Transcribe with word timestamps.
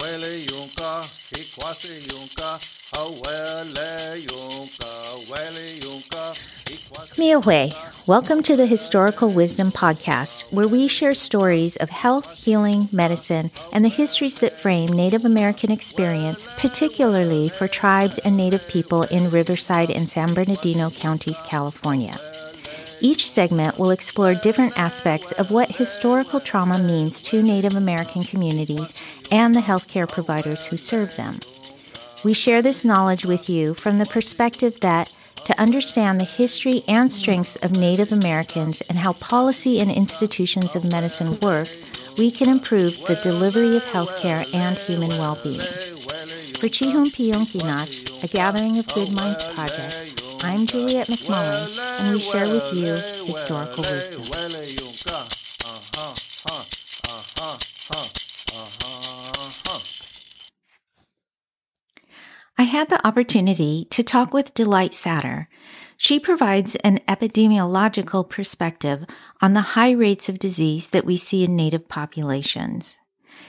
wele 0.00 0.38
yunka, 0.40 1.02
hikwase 1.30 1.92
yunka, 2.08 2.58
awele 2.92 4.20
yunka, 4.20 4.90
wele 5.30 5.74
yunka, 5.80 6.32
hikwase. 6.68 7.18
Miahui, 7.18 8.06
welcome 8.06 8.42
to 8.42 8.56
the 8.56 8.66
Historical 8.66 9.30
Wisdom 9.30 9.68
Podcast, 9.68 10.52
where 10.52 10.68
we 10.68 10.86
share 10.86 11.12
stories 11.12 11.76
of 11.76 11.88
health, 11.88 12.44
healing, 12.44 12.88
medicine, 12.92 13.50
and 13.72 13.84
the 13.84 13.88
histories 13.88 14.40
that 14.40 14.60
frame 14.60 14.88
Native 14.90 15.24
American 15.24 15.72
experience, 15.72 16.54
particularly 16.60 17.48
for 17.48 17.66
tribes 17.66 18.18
and 18.18 18.36
Native 18.36 18.68
people 18.68 19.04
in 19.10 19.30
Riverside 19.30 19.90
and 19.90 20.08
San 20.08 20.34
Bernardino 20.34 20.90
counties, 20.90 21.40
California. 21.48 22.12
Each 23.00 23.30
segment 23.30 23.78
will 23.78 23.90
explore 23.90 24.34
different 24.34 24.78
aspects 24.78 25.32
of 25.32 25.50
what 25.50 25.68
historical 25.68 26.40
trauma 26.40 26.78
means 26.82 27.20
to 27.22 27.42
Native 27.42 27.74
American 27.74 28.22
communities 28.22 29.15
and 29.30 29.54
the 29.54 29.60
healthcare 29.60 30.10
providers 30.10 30.66
who 30.66 30.76
serve 30.76 31.16
them. 31.16 31.34
We 32.24 32.34
share 32.34 32.62
this 32.62 32.84
knowledge 32.84 33.26
with 33.26 33.48
you 33.48 33.74
from 33.74 33.98
the 33.98 34.06
perspective 34.06 34.80
that 34.80 35.12
to 35.46 35.60
understand 35.60 36.20
the 36.20 36.24
history 36.24 36.82
and 36.88 37.10
strengths 37.10 37.54
of 37.56 37.78
Native 37.78 38.10
Americans 38.10 38.80
and 38.90 38.98
how 38.98 39.12
policy 39.12 39.78
and 39.78 39.90
institutions 39.90 40.74
of 40.74 40.90
medicine 40.90 41.38
work, 41.40 41.68
we 42.18 42.32
can 42.32 42.48
improve 42.48 42.90
the 43.06 43.20
delivery 43.22 43.76
of 43.76 43.84
healthcare 43.94 44.42
and 44.52 44.76
human 44.76 45.10
well 45.22 45.38
being. 45.44 45.62
For 46.58 46.66
Chihun 46.66 47.14
Piyonkinach, 47.14 48.24
a 48.24 48.28
Gathering 48.34 48.78
of 48.78 48.88
Good 48.88 49.14
Minds 49.14 49.54
project, 49.54 50.16
I'm 50.42 50.66
Juliet 50.66 51.06
McMullin, 51.06 52.00
and 52.00 52.14
we 52.14 52.20
share 52.20 52.48
with 52.50 52.72
you 52.74 52.90
historical 53.30 53.84
wisdom. 53.86 54.65
I 62.58 62.62
had 62.62 62.88
the 62.88 63.06
opportunity 63.06 63.86
to 63.90 64.02
talk 64.02 64.32
with 64.32 64.54
Delight 64.54 64.92
Satter. 64.92 65.46
She 65.98 66.18
provides 66.18 66.74
an 66.76 67.00
epidemiological 67.06 68.26
perspective 68.26 69.04
on 69.42 69.52
the 69.52 69.76
high 69.76 69.90
rates 69.90 70.30
of 70.30 70.38
disease 70.38 70.88
that 70.88 71.04
we 71.04 71.18
see 71.18 71.44
in 71.44 71.54
Native 71.54 71.86
populations. 71.86 72.98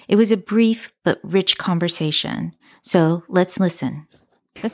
It 0.10 0.18
was 0.18 0.30
a 0.30 0.38
brief 0.38 0.92
but 1.06 1.22
rich 1.24 1.58
conversation, 1.58 2.54
so 2.82 3.24
let's 3.30 3.62
listen. 3.62 4.08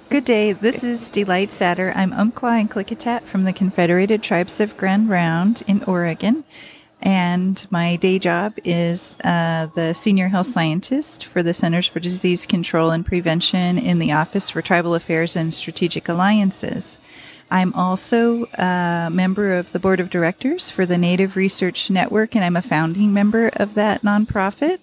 Good 0.09 0.26
day. 0.26 0.54
This 0.54 0.84
is 0.84 1.11
Delight 1.11 1.50
Satter. 1.50 1.94
I'm 1.95 2.14
Umpqua 2.14 2.54
and 2.54 2.72
Klickitat 2.72 3.23
from 3.23 3.44
the 3.44 3.54
Confederated 3.54 4.23
Tribes 4.23 4.59
of 4.59 4.78
Grand 4.78 5.09
Ronde 5.09 5.61
in 5.67 5.84
Oregon. 5.84 6.44
And 7.03 7.67
my 7.69 7.97
day 7.97 8.17
job 8.17 8.57
is 8.63 9.17
uh, 9.25 9.67
the 9.75 9.93
senior 9.93 10.29
health 10.29 10.47
scientist 10.47 11.25
for 11.25 11.43
the 11.43 11.53
Centers 11.53 11.85
for 11.85 11.99
Disease 11.99 12.45
Control 12.45 12.91
and 12.91 13.05
Prevention 13.05 13.77
in 13.77 13.99
the 13.99 14.13
Office 14.13 14.49
for 14.49 14.61
Tribal 14.61 14.95
Affairs 14.95 15.35
and 15.35 15.53
Strategic 15.53 16.07
Alliances. 16.07 16.97
I'm 17.51 17.73
also 17.73 18.45
a 18.57 19.09
member 19.11 19.53
of 19.53 19.73
the 19.73 19.79
board 19.79 19.99
of 19.99 20.09
directors 20.09 20.69
for 20.69 20.85
the 20.85 20.97
Native 20.97 21.35
Research 21.35 21.89
Network, 21.89 22.35
and 22.35 22.45
I'm 22.45 22.55
a 22.55 22.61
founding 22.61 23.11
member 23.11 23.49
of 23.57 23.75
that 23.75 24.01
nonprofit. 24.01 24.79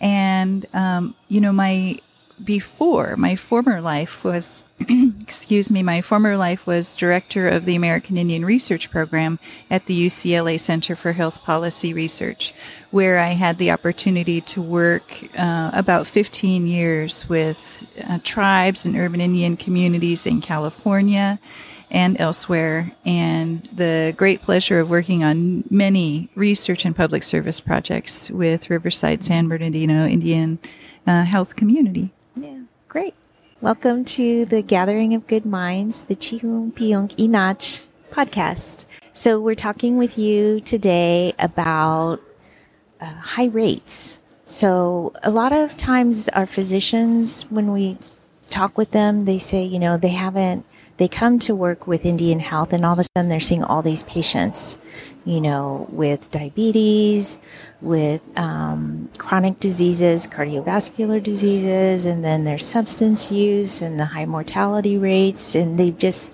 And, 0.00 0.64
um, 0.72 1.16
you 1.26 1.40
know, 1.40 1.52
my 1.52 1.96
before 2.44 3.16
my 3.16 3.36
former 3.36 3.80
life 3.80 4.24
was 4.24 4.64
excuse 5.20 5.70
me 5.70 5.82
my 5.82 6.00
former 6.00 6.36
life 6.36 6.66
was 6.66 6.94
director 6.94 7.48
of 7.48 7.64
the 7.64 7.74
american 7.76 8.16
indian 8.16 8.44
research 8.44 8.90
program 8.90 9.38
at 9.70 9.86
the 9.86 10.06
ucla 10.06 10.58
center 10.58 10.94
for 10.94 11.12
health 11.12 11.42
policy 11.42 11.92
research 11.92 12.54
where 12.90 13.18
i 13.18 13.28
had 13.28 13.58
the 13.58 13.70
opportunity 13.70 14.40
to 14.40 14.62
work 14.62 15.28
uh, 15.36 15.70
about 15.72 16.06
15 16.06 16.66
years 16.66 17.28
with 17.28 17.86
uh, 18.08 18.18
tribes 18.22 18.86
and 18.86 18.96
urban 18.96 19.20
indian 19.20 19.56
communities 19.56 20.26
in 20.26 20.40
california 20.40 21.38
and 21.90 22.20
elsewhere, 22.20 22.92
and 23.04 23.66
the 23.72 24.14
great 24.16 24.42
pleasure 24.42 24.80
of 24.80 24.90
working 24.90 25.24
on 25.24 25.64
many 25.70 26.28
research 26.34 26.84
and 26.84 26.94
public 26.94 27.22
service 27.22 27.60
projects 27.60 28.30
with 28.30 28.68
Riverside 28.68 29.22
San 29.22 29.48
Bernardino 29.48 30.06
Indian 30.06 30.58
uh, 31.06 31.24
Health 31.24 31.56
Community. 31.56 32.12
Welcome 33.60 34.04
to 34.04 34.44
the 34.44 34.62
Gathering 34.62 35.14
of 35.14 35.26
Good 35.26 35.44
Minds, 35.44 36.04
the 36.04 36.14
Chihun 36.14 36.72
Piyong 36.74 37.08
Inach 37.16 37.80
podcast. 38.12 38.84
So 39.12 39.40
we're 39.40 39.56
talking 39.56 39.96
with 39.98 40.16
you 40.16 40.60
today 40.60 41.32
about 41.40 42.20
uh, 43.00 43.06
high 43.06 43.46
rates. 43.46 44.20
So 44.44 45.12
a 45.24 45.30
lot 45.32 45.52
of 45.52 45.76
times 45.76 46.28
our 46.28 46.46
physicians, 46.46 47.50
when 47.50 47.72
we 47.72 47.98
talk 48.48 48.78
with 48.78 48.92
them, 48.92 49.24
they 49.24 49.38
say, 49.38 49.64
you 49.64 49.80
know, 49.80 49.96
they 49.96 50.10
haven't, 50.10 50.64
they 50.98 51.08
come 51.08 51.38
to 51.40 51.54
work 51.54 51.86
with 51.86 52.04
Indian 52.04 52.40
Health 52.40 52.72
and 52.72 52.84
all 52.84 52.92
of 52.92 52.98
a 52.98 53.04
sudden 53.16 53.28
they're 53.28 53.40
seeing 53.40 53.62
all 53.62 53.82
these 53.82 54.02
patients, 54.02 54.76
you 55.24 55.40
know, 55.40 55.86
with 55.90 56.30
diabetes, 56.32 57.38
with 57.80 58.20
um, 58.36 59.08
chronic 59.16 59.60
diseases, 59.60 60.26
cardiovascular 60.26 61.22
diseases, 61.22 62.04
and 62.04 62.24
then 62.24 62.42
their 62.42 62.58
substance 62.58 63.30
use 63.30 63.80
and 63.80 63.98
the 63.98 64.06
high 64.06 64.26
mortality 64.26 64.98
rates. 64.98 65.54
And 65.54 65.78
they've 65.78 65.96
just, 65.96 66.32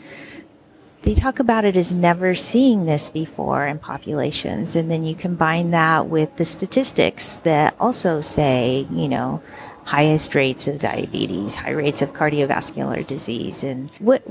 they 1.02 1.12
talk 1.12 1.40
about 1.40 1.66
it 1.66 1.76
as 1.76 1.92
never 1.92 2.34
seeing 2.34 2.86
this 2.86 3.10
before 3.10 3.66
in 3.66 3.78
populations. 3.78 4.76
And 4.76 4.90
then 4.90 5.04
you 5.04 5.14
combine 5.14 5.72
that 5.72 6.06
with 6.06 6.34
the 6.36 6.44
statistics 6.46 7.36
that 7.38 7.76
also 7.78 8.22
say, 8.22 8.86
you 8.90 9.08
know, 9.08 9.42
highest 9.84 10.34
rates 10.34 10.66
of 10.68 10.78
diabetes, 10.78 11.56
high 11.56 11.70
rates 11.70 12.02
of 12.02 12.12
cardiovascular 12.12 13.06
disease. 13.06 13.62
And 13.64 13.90
what, 13.98 14.22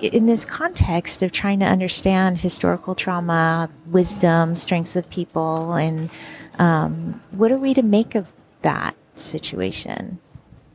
in 0.00 0.26
this 0.26 0.44
context 0.44 1.22
of 1.22 1.32
trying 1.32 1.60
to 1.60 1.66
understand 1.66 2.40
historical 2.40 2.94
trauma, 2.94 3.70
wisdom, 3.86 4.54
strengths 4.56 4.96
of 4.96 5.08
people, 5.10 5.74
and 5.74 6.10
um, 6.58 7.22
what 7.30 7.50
are 7.52 7.58
we 7.58 7.74
to 7.74 7.82
make 7.82 8.14
of 8.14 8.32
that 8.62 8.94
situation? 9.14 10.18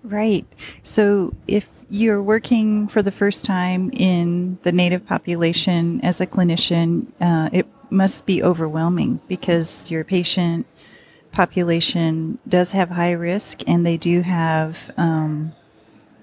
Right. 0.04 0.46
So 0.84 1.34
if 1.48 1.70
you're 1.90 2.24
working 2.24 2.88
for 2.88 3.02
the 3.02 3.12
first 3.12 3.46
time 3.46 3.90
in 3.94 4.58
the 4.64 4.72
native 4.72 5.06
population 5.06 6.02
as 6.02 6.22
a 6.22 6.28
clinician, 6.28 7.08
uh, 7.20 7.50
it 7.52 7.66
must 7.90 8.26
be 8.26 8.44
overwhelming 8.44 9.20
because 9.28 9.90
your 9.90 10.04
patient 10.04 10.66
population 11.32 12.40
does 12.48 12.72
have 12.72 12.90
high 12.90 13.12
risk 13.12 13.62
and 13.68 13.86
they 13.86 13.98
do 13.98 14.22
have, 14.22 14.92
um, 14.98 15.54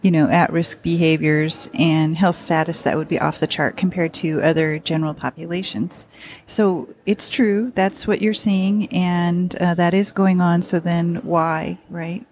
you 0.03 0.11
know, 0.11 0.29
at 0.29 0.53
risk 0.53 0.83
behaviors 0.83 1.69
and 1.75 2.17
health 2.17 2.37
status 2.37 2.83
that 2.83 2.97
would 2.97 3.09
be 3.09 3.19
off 3.19 3.41
the 3.41 3.47
chart 3.47 3.77
compared 3.77 4.13
to 4.15 4.43
other 4.43 4.79
general 4.79 5.15
populations. 5.15 6.07
So 6.47 6.89
it's 7.07 7.29
true. 7.29 7.73
That's 7.75 8.07
what 8.07 8.21
you're 8.21 8.35
seeing 8.35 8.87
and 8.93 9.55
uh, 9.57 9.75
that 9.75 9.95
is 9.95 10.13
going 10.13 10.41
on. 10.41 10.63
So 10.63 10.79
then 10.79 11.17
why, 11.17 11.79
right? 11.89 12.27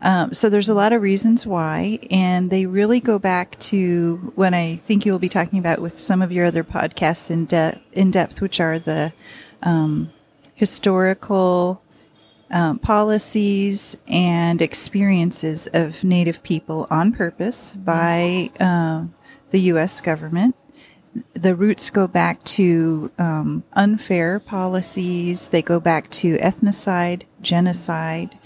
Um, 0.00 0.32
so 0.32 0.48
there's 0.48 0.68
a 0.68 0.74
lot 0.74 0.92
of 0.92 1.02
reasons 1.02 1.44
why, 1.44 1.98
and 2.10 2.50
they 2.50 2.66
really 2.66 3.00
go 3.00 3.18
back 3.18 3.58
to 3.60 4.32
what 4.36 4.54
I 4.54 4.76
think 4.76 5.04
you 5.04 5.10
will 5.10 5.18
be 5.18 5.28
talking 5.28 5.58
about 5.58 5.80
with 5.80 5.98
some 5.98 6.22
of 6.22 6.30
your 6.30 6.46
other 6.46 6.62
podcasts 6.62 7.30
in, 7.30 7.46
de- 7.46 7.80
in 7.92 8.12
depth, 8.12 8.40
which 8.40 8.60
are 8.60 8.78
the 8.78 9.12
um, 9.64 10.12
historical 10.54 11.82
um, 12.50 12.78
policies 12.78 13.96
and 14.08 14.62
experiences 14.62 15.68
of 15.72 16.02
Native 16.02 16.42
people 16.42 16.86
on 16.90 17.12
purpose 17.12 17.72
by 17.72 18.50
uh, 18.60 19.04
the 19.50 19.60
U.S. 19.72 20.00
government. 20.00 20.56
The 21.34 21.54
roots 21.54 21.90
go 21.90 22.06
back 22.06 22.42
to 22.44 23.10
um, 23.18 23.64
unfair 23.72 24.40
policies. 24.40 25.48
They 25.48 25.62
go 25.62 25.80
back 25.80 26.10
to 26.10 26.38
ethnocide, 26.38 27.22
genocide. 27.40 28.38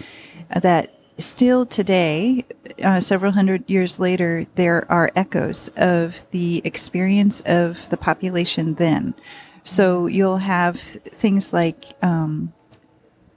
uh, 0.55 0.61
That 0.61 0.95
still 1.19 1.67
today, 1.67 2.45
uh, 2.83 3.01
several 3.01 3.33
hundred 3.33 3.69
years 3.69 4.01
later, 4.01 4.47
there 4.55 4.91
are 4.91 5.11
echoes 5.15 5.69
of 5.77 6.25
the 6.31 6.63
experience 6.65 7.41
of 7.43 7.89
the 7.91 7.97
population 7.97 8.75
then. 8.75 9.15
So 9.65 10.07
you'll 10.07 10.39
have 10.39 10.79
things 10.81 11.53
like 11.53 11.85
um, 12.03 12.53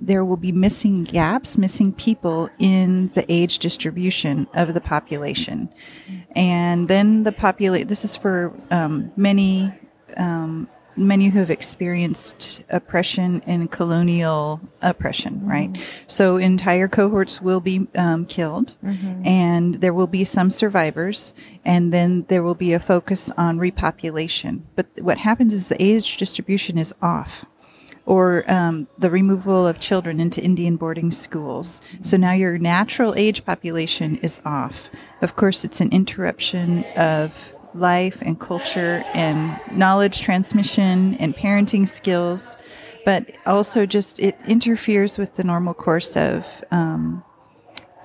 there 0.01 0.25
will 0.25 0.37
be 0.37 0.51
missing 0.51 1.03
gaps, 1.03 1.57
missing 1.57 1.93
people 1.93 2.49
in 2.59 3.09
the 3.09 3.25
age 3.31 3.59
distribution 3.59 4.47
of 4.53 4.73
the 4.73 4.81
population. 4.81 5.69
And 6.35 6.87
then 6.87 7.23
the 7.23 7.31
population, 7.31 7.87
this 7.87 8.03
is 8.03 8.15
for 8.15 8.53
um, 8.71 9.11
many, 9.15 9.71
um, 10.17 10.67
many 10.97 11.29
who 11.29 11.39
have 11.39 11.49
experienced 11.49 12.63
oppression 12.69 13.41
and 13.45 13.71
colonial 13.71 14.59
oppression, 14.81 15.45
right? 15.45 15.77
So 16.07 16.37
entire 16.37 16.87
cohorts 16.87 17.41
will 17.41 17.61
be 17.61 17.87
um, 17.95 18.25
killed 18.25 18.75
and 19.25 19.75
there 19.75 19.93
will 19.93 20.07
be 20.07 20.23
some 20.23 20.49
survivors 20.49 21.33
and 21.63 21.91
then 21.91 22.25
there 22.27 22.43
will 22.43 22.55
be 22.55 22.73
a 22.73 22.79
focus 22.79 23.31
on 23.37 23.59
repopulation. 23.59 24.61
But 24.75 24.87
what 24.99 25.17
happens 25.17 25.53
is 25.53 25.67
the 25.67 25.81
age 25.81 26.17
distribution 26.17 26.77
is 26.77 26.93
off 27.01 27.45
or 28.05 28.49
um, 28.51 28.87
the 28.97 29.09
removal 29.09 29.65
of 29.65 29.79
children 29.79 30.19
into 30.19 30.41
Indian 30.41 30.75
boarding 30.75 31.11
schools. 31.11 31.81
So 32.03 32.17
now 32.17 32.33
your 32.33 32.57
natural 32.57 33.15
age 33.15 33.45
population 33.45 34.17
is 34.17 34.41
off. 34.45 34.89
Of 35.21 35.35
course, 35.35 35.65
it's 35.65 35.81
an 35.81 35.91
interruption 35.91 36.83
of 36.95 37.55
life 37.73 38.21
and 38.21 38.39
culture 38.39 39.03
and 39.13 39.59
knowledge 39.71 40.21
transmission 40.21 41.15
and 41.15 41.35
parenting 41.35 41.87
skills, 41.87 42.57
but 43.05 43.35
also 43.45 43.85
just 43.85 44.19
it 44.19 44.37
interferes 44.47 45.17
with 45.17 45.35
the 45.35 45.43
normal 45.43 45.73
course 45.73 46.15
of 46.15 46.63
um, 46.71 47.23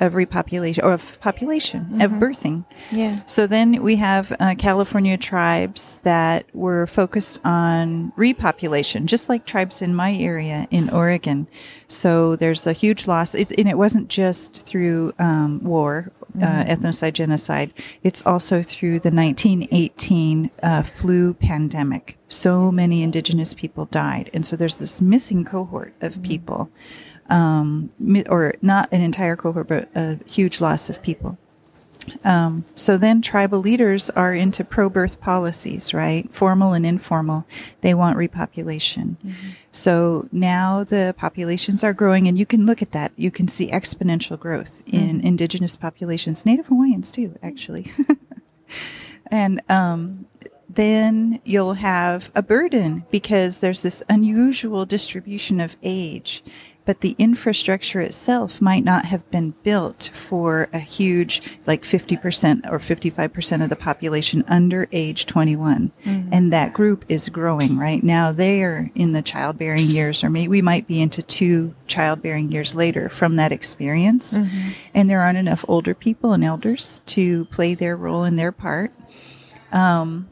of 0.00 0.14
repopulation 0.14 0.82
or 0.82 0.93
of 0.93 1.20
population 1.20 2.00
of 2.00 2.11
birthing. 2.12 2.64
Yeah. 2.91 3.20
So 3.26 3.47
then 3.47 3.82
we 3.82 3.97
have 3.97 4.35
uh, 4.41 4.55
California 4.58 5.17
tribes 5.17 6.00
that 6.05 6.47
were 6.55 6.87
focused 6.87 7.38
on 7.44 8.12
repopulation, 8.17 9.05
just 9.05 9.29
like 9.29 9.47
tribes 9.47 9.82
in 9.82 9.94
my 9.94 10.14
area 10.14 10.67
in 10.70 10.91
Oregon. 10.91 11.49
So 11.88 12.37
there's 12.37 12.67
a 12.67 12.73
huge 12.73 13.06
loss, 13.06 13.35
it's, 13.35 13.52
and 13.52 13.69
it 13.69 13.76
wasn't 13.76 14.08
just 14.08 14.67
through 14.67 15.12
um, 15.19 15.62
war, 15.62 16.12
uh, 16.37 16.64
ethnocide, 16.64 17.12
genocide. 17.12 17.73
It's 18.02 18.25
also 18.25 18.62
through 18.62 19.00
the 19.00 19.11
1918 19.11 20.50
uh, 20.62 20.82
flu 20.82 21.35
pandemic. 21.35 22.17
So 22.29 22.70
many 22.70 23.02
indigenous 23.02 23.55
people 23.55 23.87
died, 23.87 24.31
and 24.32 24.47
so 24.47 24.55
there's 24.55 24.79
this 24.79 25.02
missing 25.02 25.44
cohort 25.44 25.94
of 26.00 26.23
people 26.23 26.70
um, 27.30 27.90
or 28.28 28.54
not 28.60 28.88
an 28.92 29.00
entire 29.00 29.36
cohort, 29.36 29.68
but 29.68 29.88
a 29.94 30.18
huge 30.26 30.60
loss 30.60 30.90
of 30.90 31.02
people. 31.02 31.38
Um, 32.24 32.64
so 32.74 32.96
then 32.96 33.22
tribal 33.22 33.60
leaders 33.60 34.10
are 34.10 34.34
into 34.34 34.64
pro-birth 34.64 35.20
policies, 35.20 35.94
right? 35.94 36.32
Formal 36.32 36.72
and 36.72 36.84
informal. 36.84 37.46
They 37.82 37.94
want 37.94 38.16
repopulation. 38.16 39.16
So 39.70 40.28
now 40.32 40.82
the 40.82 41.14
populations 41.16 41.84
are 41.84 41.92
growing 41.92 42.26
and 42.26 42.38
you 42.38 42.46
can 42.46 42.66
look 42.66 42.82
at 42.82 42.92
that. 42.92 43.12
You 43.16 43.30
can 43.30 43.48
see 43.48 43.70
exponential 43.70 44.38
growth 44.38 44.82
in 44.86 45.20
indigenous 45.20 45.76
populations, 45.76 46.44
Native 46.44 46.66
Hawaiians 46.66 47.12
too, 47.12 47.38
actually. 47.42 47.90
and, 49.30 49.62
um, 49.68 50.26
then 50.72 51.40
you'll 51.44 51.74
have 51.74 52.30
a 52.36 52.42
burden 52.42 53.04
because 53.10 53.58
there's 53.58 53.82
this 53.82 54.04
unusual 54.08 54.86
distribution 54.86 55.58
of 55.58 55.76
age 55.82 56.44
but 56.90 57.02
the 57.02 57.14
infrastructure 57.19 58.00
itself 58.00 58.60
might 58.60 58.82
not 58.82 59.04
have 59.04 59.31
been 59.31 59.54
built 59.62 60.10
for 60.12 60.69
a 60.72 60.81
huge 60.81 61.40
like 61.64 61.84
50% 61.84 62.69
or 62.69 62.81
55% 62.81 63.62
of 63.62 63.70
the 63.70 63.76
population 63.76 64.42
under 64.48 64.88
age 64.90 65.25
21 65.26 65.92
and 66.32 66.52
that 66.52 66.72
group 66.72 67.04
is 67.08 67.28
growing 67.28 67.78
right? 67.78 68.02
Now 68.02 68.32
they 68.32 68.64
are 68.64 68.90
in 68.96 69.12
the 69.12 69.22
childbearing 69.22 69.87
years 69.87 70.25
or 70.25 70.31
maybe 70.31 70.48
we 70.48 70.62
might 70.62 70.88
be 70.88 71.00
into 71.00 71.22
two 71.22 71.76
childbearing 71.87 72.50
years 72.50 72.75
later 72.75 73.08
from 73.08 73.37
that 73.37 73.52
experience. 73.52 74.37
And 74.92 75.08
there 75.08 75.20
aren't 75.20 75.38
enough 75.38 75.64
older 75.69 75.94
people 75.94 76.32
and 76.32 76.42
elders 76.42 77.02
to 77.06 77.44
play 77.52 77.75
their 77.75 77.96
role 77.96 78.25
in 78.25 78.34
their 78.34 78.50
part. 78.50 78.92
Um, 79.70 80.28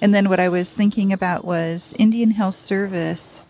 and 0.00 0.14
then 0.14 0.30
what 0.30 0.40
I 0.40 0.48
was 0.48 0.74
thinking 0.74 1.12
about 1.12 1.44
was 1.44 1.94
Indian 1.98 2.30
Health 2.30 2.54
Service, 2.54 3.44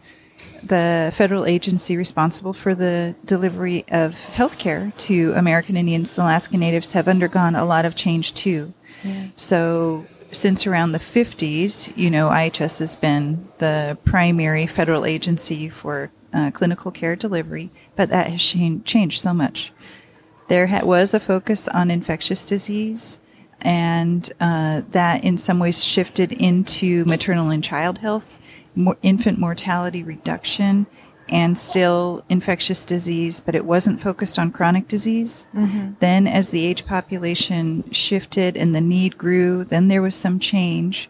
the 0.63 1.11
federal 1.15 1.45
agency 1.45 1.97
responsible 1.97 2.53
for 2.53 2.75
the 2.75 3.15
delivery 3.25 3.85
of 3.89 4.13
healthcare 4.13 4.97
to 4.99 5.33
American 5.35 5.77
Indians 5.77 6.17
and 6.17 6.25
Alaska 6.25 6.57
Natives, 6.57 6.93
have 6.93 7.09
undergone 7.09 7.55
a 7.57 7.65
lot 7.65 7.85
of 7.85 7.95
change 7.95 8.35
too. 8.35 8.73
So 9.37 10.07
since 10.33 10.67
around 10.67 10.93
the 10.93 10.99
50s, 10.99 11.93
you 11.97 12.11
know, 12.11 12.29
IHS 12.29 12.79
has 12.79 12.97
been 12.97 13.49
the 13.59 13.99
primary 14.05 14.67
federal 14.67 15.05
agency 15.05 15.69
for 15.69 16.11
uh, 16.33 16.51
clinical 16.53 16.91
care 16.91 17.17
delivery, 17.17 17.71
but 17.97 18.09
that 18.09 18.31
has 18.31 18.43
chan- 18.43 18.85
changed 18.85 19.21
so 19.21 19.35
much. 19.35 19.73
There 20.49 20.67
ha- 20.67 20.85
was 20.85 21.15
a 21.15 21.21
focus 21.21 21.69
on 21.69 21.91
infectious 21.91 22.45
disease, 22.45 23.19
and 23.61 24.31
uh, 24.41 24.83
that 24.91 25.23
in 25.25 25.37
some 25.37 25.59
ways 25.59 25.85
shifted 25.85 26.33
into 26.33 27.05
maternal 27.05 27.51
and 27.51 27.63
child 27.63 27.99
health, 27.99 28.39
mo- 28.75 28.97
infant 29.03 29.39
mortality 29.39 30.03
reduction, 30.03 30.87
and 31.29 31.57
still 31.57 32.25
infectious 32.29 32.85
disease, 32.85 33.41
but 33.41 33.55
it 33.55 33.65
wasn't 33.65 34.01
focused 34.01 34.39
on 34.39 34.51
chronic 34.53 34.87
disease. 34.89 35.47
Then, 36.01 36.27
as 36.27 36.51
the 36.51 36.67
age 36.67 36.85
population 36.85 37.91
shifted 37.91 38.57
and 38.57 38.75
the 38.75 38.81
need 38.81 39.17
grew, 39.17 39.65
then 39.65 39.89
there 39.89 40.03
was 40.03 40.15
some 40.15 40.39
change. 40.39 41.09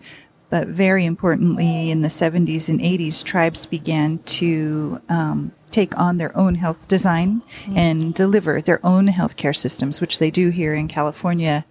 But 0.51 0.69
very 0.69 1.07
importantly, 1.07 1.91
in 1.91 2.03
the 2.03 2.09
70s 2.09 2.69
and 2.69 2.79
80s, 2.79 3.25
tribes 3.25 3.65
began 3.65 4.19
to 4.19 5.01
um, 5.09 5.53
take 5.71 5.99
on 5.99 6.19
their 6.19 6.37
own 6.37 6.57
health 6.57 6.87
design 6.89 7.41
and 7.75 8.15
deliver 8.15 8.61
their 8.61 8.85
own 8.85 9.09
healthcare 9.09 9.57
systems, 9.57 10.01
which 10.01 10.19
they 10.19 10.31
do 10.31 10.51
here 10.51 10.75
in 10.75 10.89
California. 10.89 11.65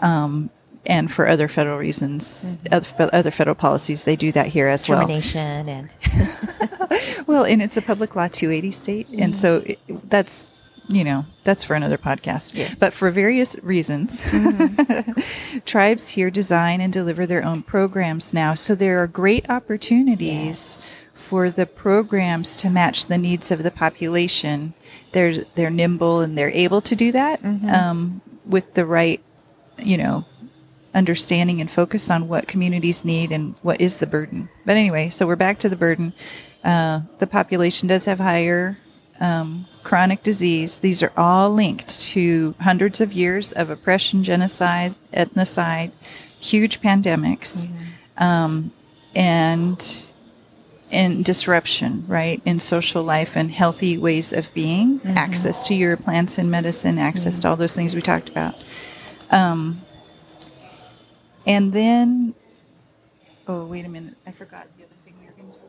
Um, 0.00 0.50
and 0.86 1.10
for 1.10 1.28
other 1.28 1.48
federal 1.48 1.78
reasons, 1.78 2.56
mm-hmm. 2.56 2.74
other, 2.74 2.84
fe- 2.84 3.10
other 3.12 3.30
federal 3.30 3.54
policies, 3.54 4.04
they 4.04 4.16
do 4.16 4.32
that 4.32 4.46
here 4.46 4.68
as 4.68 4.88
well. 4.88 5.00
Termination 5.00 5.68
and 5.68 5.92
Well, 7.26 7.44
and 7.44 7.62
it's 7.62 7.76
a 7.76 7.82
public 7.82 8.16
law 8.16 8.28
280 8.28 8.70
state, 8.70 9.08
and 9.10 9.36
so 9.36 9.60
mm-hmm. 9.60 9.70
it, 9.94 10.10
that's 10.10 10.46
you 10.88 11.04
know 11.04 11.24
that's 11.44 11.62
for 11.62 11.74
another 11.74 11.98
podcast. 11.98 12.78
But 12.78 12.92
for 12.92 13.10
various 13.10 13.56
reasons, 13.62 14.20
mm-hmm. 14.22 15.60
tribes 15.64 16.08
here 16.08 16.30
design 16.30 16.80
and 16.80 16.92
deliver 16.92 17.26
their 17.26 17.44
own 17.44 17.62
programs 17.62 18.34
now. 18.34 18.54
So 18.54 18.74
there 18.74 19.00
are 19.02 19.06
great 19.06 19.48
opportunities 19.48 20.90
for 21.14 21.50
the 21.50 21.66
programs 21.66 22.56
to 22.56 22.70
match 22.70 23.06
the 23.06 23.18
needs 23.18 23.50
of 23.50 23.62
the 23.62 23.70
population. 23.70 24.74
They're 25.12 25.44
they're 25.54 25.70
nimble 25.70 26.20
and 26.20 26.36
they're 26.36 26.50
able 26.50 26.80
to 26.80 26.96
do 26.96 27.12
that 27.12 27.44
um, 27.44 28.20
with 28.44 28.74
the 28.74 28.86
right, 28.86 29.22
you 29.78 29.96
know, 29.98 30.24
understanding 30.94 31.60
and 31.60 31.70
focus 31.70 32.10
on 32.10 32.28
what 32.28 32.48
communities 32.48 33.04
need 33.04 33.32
and 33.32 33.54
what 33.62 33.80
is 33.80 33.98
the 33.98 34.06
burden. 34.06 34.48
But 34.66 34.76
anyway, 34.76 35.10
so 35.10 35.26
we're 35.26 35.36
back 35.36 35.58
to 35.60 35.68
the 35.68 35.76
burden. 35.76 36.12
Uh, 36.64 37.00
the 37.18 37.26
population 37.26 37.88
does 37.88 38.04
have 38.06 38.18
higher 38.18 38.76
um, 39.20 39.66
chronic 39.82 40.22
disease. 40.22 40.78
These 40.78 41.02
are 41.02 41.12
all 41.16 41.50
linked 41.50 42.00
to 42.12 42.54
hundreds 42.60 43.00
of 43.00 43.12
years 43.12 43.52
of 43.52 43.70
oppression, 43.70 44.24
genocide, 44.24 44.94
ethnocide, 45.12 45.92
huge 46.38 46.80
pandemics, 46.80 47.68
um, 48.16 48.72
and 49.14 50.04
and 50.92 51.24
disruption, 51.24 52.04
right, 52.08 52.42
in 52.44 52.58
social 52.58 53.04
life 53.04 53.36
and 53.36 53.52
healthy 53.52 53.96
ways 53.96 54.32
of 54.32 54.52
being, 54.54 55.00
access 55.04 55.64
to 55.68 55.74
your 55.74 55.96
plants 55.96 56.36
and 56.36 56.50
medicine, 56.50 56.98
access 56.98 57.38
to 57.38 57.48
all 57.48 57.54
those 57.54 57.74
things 57.76 57.94
we 57.94 58.02
talked 58.02 58.28
about. 58.28 58.56
Um, 59.30 59.82
and 61.50 61.72
then, 61.72 62.34
oh, 63.46 63.64
wait 63.66 63.84
a 63.84 63.88
minute. 63.88 64.14
I 64.26 64.32
forgot 64.32 64.66
the 64.76 64.84
other 64.84 64.94
thing 65.04 65.14
we 65.20 65.26
were 65.26 65.32
going 65.32 65.50
to 65.52 65.58
talk 65.58 65.68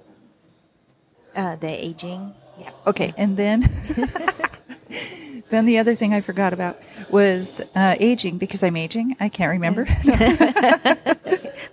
about. 1.33 1.53
uh, 1.53 1.55
the 1.57 1.69
aging. 1.85 2.33
Yeah. 2.59 2.71
Okay. 2.85 3.13
And 3.17 3.37
then, 3.37 3.61
then 5.49 5.65
the 5.65 5.77
other 5.79 5.95
thing 5.95 6.13
I 6.13 6.21
forgot 6.21 6.53
about 6.53 6.79
was 7.09 7.61
uh, 7.75 7.95
aging 7.99 8.37
because 8.37 8.63
I'm 8.63 8.75
aging. 8.77 9.15
I 9.19 9.29
can't 9.29 9.51
remember. 9.51 9.85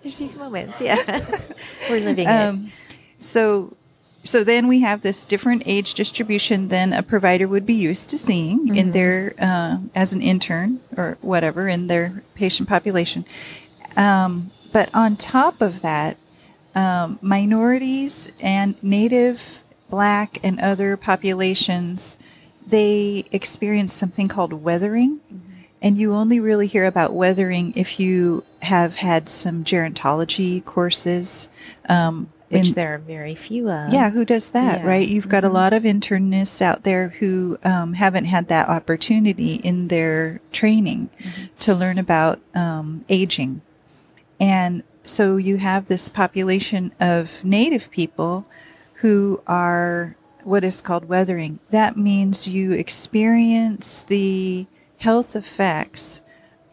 There's 0.02 0.18
these 0.18 0.36
moments. 0.36 0.80
Yeah. 0.80 0.96
We're 1.90 2.00
living 2.00 2.26
it. 2.26 2.30
um, 2.30 2.72
so, 3.20 3.76
so 4.24 4.44
then 4.44 4.68
we 4.68 4.80
have 4.80 5.02
this 5.02 5.24
different 5.24 5.62
age 5.66 5.94
distribution 5.94 6.68
than 6.68 6.92
a 6.92 7.02
provider 7.02 7.48
would 7.48 7.66
be 7.66 7.74
used 7.74 8.08
to 8.10 8.18
seeing 8.18 8.76
in 8.76 8.90
their 8.92 9.34
uh, 9.38 9.78
as 9.94 10.12
an 10.12 10.20
intern 10.22 10.80
or 10.96 11.18
whatever 11.20 11.68
in 11.68 11.86
their 11.88 12.22
patient 12.34 12.68
population. 12.68 13.24
Um, 13.96 14.50
but 14.72 14.90
on 14.94 15.16
top 15.16 15.60
of 15.60 15.82
that, 15.82 16.16
um, 16.74 17.18
minorities 17.22 18.30
and 18.40 18.74
native, 18.82 19.62
black, 19.90 20.38
and 20.42 20.60
other 20.60 20.96
populations 20.96 22.16
they 22.66 23.24
experience 23.32 23.94
something 23.94 24.26
called 24.26 24.52
weathering. 24.52 25.20
And 25.80 25.96
you 25.96 26.12
only 26.12 26.38
really 26.38 26.66
hear 26.66 26.84
about 26.84 27.14
weathering 27.14 27.72
if 27.76 27.98
you 27.98 28.44
have 28.60 28.96
had 28.96 29.28
some 29.30 29.64
gerontology 29.64 30.62
courses. 30.64 31.48
Um, 31.88 32.28
which 32.50 32.68
in- 32.68 32.74
there 32.74 32.94
are 32.94 32.98
very 32.98 33.34
few 33.34 33.70
of. 33.70 33.90
yeah, 33.92 34.10
who 34.10 34.24
does 34.26 34.50
that, 34.50 34.80
Yeah. 34.80 34.86
right? 34.86 35.08
You've 35.08 35.30
got 35.30 35.44
a 35.44 35.48
lot 35.48 35.72
of 35.72 35.84
internists 35.84 36.60
out 36.60 36.82
there 36.82 37.08
who 37.20 37.58
um, 37.64 37.94
haven't 37.94 38.26
had 38.26 38.48
that 38.48 38.68
opportunity 38.68 39.54
in 39.54 39.88
their 39.88 40.40
training 40.52 41.08
to 41.60 41.74
learn 41.74 41.96
about 41.96 42.38
um, 42.54 43.04
aging. 43.08 43.62
And 44.40 44.82
so 45.04 45.36
you 45.36 45.56
have 45.56 45.86
this 45.86 46.08
population 46.08 46.92
of 47.00 47.44
native 47.44 47.90
people 47.90 48.46
who 48.94 49.42
are 49.46 50.16
what 50.44 50.64
is 50.64 50.80
called 50.80 51.08
weathering. 51.08 51.58
That 51.70 51.96
means 51.96 52.48
you 52.48 52.72
experience 52.72 54.02
the 54.02 54.66
health 54.98 55.36
effects 55.36 56.22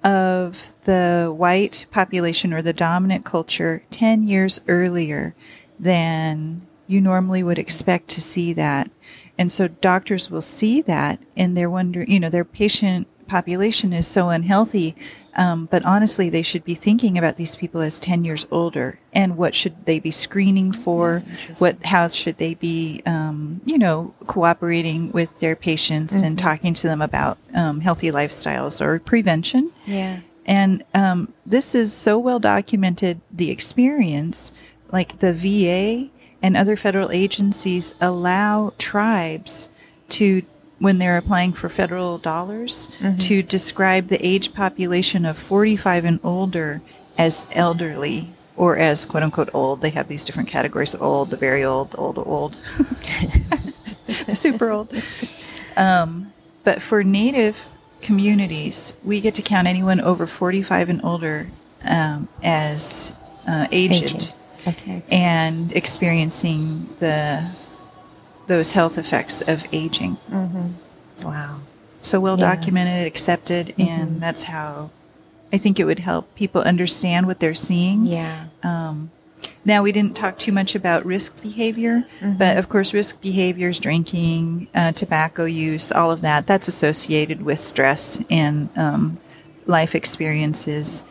of 0.03 0.73
the 0.85 1.33
white 1.35 1.85
population 1.91 2.53
or 2.53 2.61
the 2.61 2.73
dominant 2.73 3.25
culture 3.25 3.83
10 3.91 4.27
years 4.27 4.61
earlier 4.67 5.35
than 5.79 6.65
you 6.87 7.01
normally 7.01 7.41
would 7.43 7.57
expect 7.57 8.07
to 8.09 8.21
see 8.21 8.53
that. 8.53 8.89
And 9.37 9.51
so 9.51 9.67
doctors 9.67 10.29
will 10.29 10.41
see 10.41 10.81
that 10.83 11.19
and 11.35 11.57
they're 11.57 11.69
wondering, 11.69 12.09
you 12.09 12.19
know, 12.19 12.29
their 12.29 12.45
patient 12.45 13.07
population 13.27 13.91
is 13.91 14.07
so 14.07 14.29
unhealthy. 14.29 14.95
Um, 15.37 15.67
but 15.69 15.83
honestly, 15.85 16.29
they 16.29 16.41
should 16.41 16.63
be 16.63 16.75
thinking 16.75 17.17
about 17.17 17.35
these 17.35 17.55
people 17.55 17.81
as 17.81 17.99
10 17.99 18.23
years 18.23 18.45
older 18.51 18.99
and 19.13 19.35
what 19.35 19.53
should 19.53 19.85
they 19.85 19.99
be 19.99 20.11
screening 20.11 20.71
for? 20.71 21.23
What, 21.59 21.85
how 21.85 22.07
should 22.07 22.37
they 22.37 22.53
be, 22.53 23.01
um, 23.05 23.59
you 23.65 23.77
know, 23.77 24.13
cooperating 24.27 25.11
with 25.11 25.37
their 25.39 25.55
patients 25.55 26.21
and 26.21 26.39
talking 26.39 26.73
to 26.75 26.87
them 26.87 27.01
about 27.01 27.37
um, 27.53 27.81
healthy 27.81 28.11
lifestyles 28.11 28.79
or 28.79 28.99
prevention? 28.99 29.71
Yeah. 29.85 30.21
And 30.45 30.83
um, 30.93 31.33
this 31.45 31.75
is 31.75 31.91
so 31.91 32.19
well 32.19 32.39
documented, 32.39 33.19
the 33.31 33.49
experience, 33.49 34.51
like 34.91 35.19
the 35.19 35.33
VA 35.33 36.09
and 36.41 36.55
other 36.55 36.75
federal 36.75 37.11
agencies 37.11 37.95
allow 37.99 38.73
tribes 38.77 39.69
to, 40.09 40.43
when 40.79 40.97
they're 40.97 41.17
applying 41.17 41.53
for 41.53 41.69
federal 41.69 42.17
dollars, 42.17 42.87
to 43.19 43.41
describe 43.41 44.07
the 44.07 44.25
age 44.25 44.53
population 44.53 45.25
of 45.25 45.37
45 45.37 46.05
and 46.05 46.19
older 46.23 46.81
as 47.17 47.45
elderly 47.53 48.31
or 48.57 48.77
as 48.77 49.05
quote 49.05 49.23
unquote 49.23 49.49
old. 49.53 49.81
They 49.81 49.89
have 49.91 50.07
these 50.07 50.23
different 50.23 50.49
categories 50.49 50.93
of 50.93 51.01
old, 51.01 51.29
the 51.29 51.37
very 51.37 51.63
old, 51.63 51.91
the 51.91 51.97
old, 51.97 52.17
old, 52.17 52.53
the 54.27 54.35
super 54.35 54.69
old. 54.69 54.93
Um, 55.77 56.33
but 56.63 56.81
for 56.81 57.03
Native 57.03 57.67
communities, 58.01 58.93
we 59.03 59.21
get 59.21 59.35
to 59.35 59.41
count 59.41 59.67
anyone 59.67 59.99
over 60.01 60.27
45 60.27 60.89
and 60.89 61.03
older 61.03 61.47
um, 61.83 62.27
as 62.43 63.13
uh, 63.47 63.67
aged, 63.71 64.03
Aging. 64.03 64.29
Okay. 64.67 65.03
and 65.11 65.71
experiencing 65.73 66.89
the 66.99 67.41
those 68.47 68.71
health 68.71 68.97
effects 68.97 69.41
of 69.41 69.65
aging. 69.71 70.17
Wow. 71.23 71.59
So 72.01 72.19
well 72.19 72.39
Yeah. 72.39 72.53
documented, 72.55 73.07
accepted, 73.07 73.73
and 73.77 74.21
that's 74.21 74.43
how 74.43 74.91
I 75.53 75.57
think 75.57 75.79
it 75.79 75.85
would 75.85 75.99
help 75.99 76.33
people 76.35 76.61
understand 76.61 77.27
what 77.27 77.39
they're 77.39 77.55
seeing. 77.55 78.05
Yeah. 78.05 78.45
Um, 78.63 79.11
now, 79.63 79.83
we 79.83 79.91
didn't 79.91 80.15
talk 80.15 80.37
too 80.39 80.51
much 80.51 80.75
about 80.75 81.05
risk 81.05 81.41
behavior, 81.41 82.05
but 82.21 82.57
of 82.57 82.67
course, 82.67 82.93
risk 82.93 83.21
behaviors, 83.21 83.79
drinking, 83.79 84.67
uh, 84.73 84.91
tobacco 84.91 85.45
use, 85.45 85.91
all 85.91 86.11
of 86.11 86.21
that, 86.21 86.47
that's 86.47 86.67
associated 86.67 87.43
with 87.43 87.59
stress 87.59 88.21
and 88.29 88.69
um, 88.75 89.17
life 89.67 89.93
experiences. 89.95 91.03